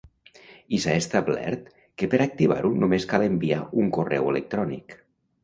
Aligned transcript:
I 0.77 0.77
s’ha 0.85 0.95
establert 1.01 1.67
que 2.01 2.09
per 2.13 2.21
activar-ho 2.25 2.73
només 2.85 3.07
cal 3.13 3.27
enviar 3.27 3.61
un 3.85 3.93
correu 4.01 4.33
electrònic. 4.35 4.99